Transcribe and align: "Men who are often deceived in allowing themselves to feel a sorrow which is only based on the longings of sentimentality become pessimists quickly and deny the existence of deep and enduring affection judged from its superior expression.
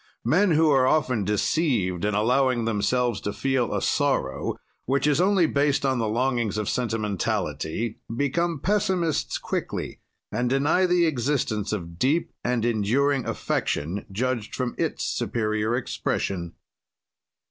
"Men 0.25 0.53
who 0.53 0.71
are 0.71 0.87
often 0.87 1.23
deceived 1.25 2.03
in 2.05 2.15
allowing 2.15 2.65
themselves 2.65 3.21
to 3.21 3.31
feel 3.31 3.71
a 3.71 3.83
sorrow 3.83 4.55
which 4.85 5.05
is 5.05 5.21
only 5.21 5.45
based 5.45 5.85
on 5.85 5.99
the 5.99 6.07
longings 6.07 6.57
of 6.57 6.67
sentimentality 6.67 7.99
become 8.17 8.59
pessimists 8.59 9.37
quickly 9.37 9.99
and 10.31 10.49
deny 10.49 10.87
the 10.87 11.05
existence 11.05 11.71
of 11.71 11.99
deep 11.99 12.33
and 12.43 12.65
enduring 12.65 13.27
affection 13.27 14.07
judged 14.11 14.55
from 14.55 14.73
its 14.79 15.03
superior 15.03 15.75
expression. 15.75 16.55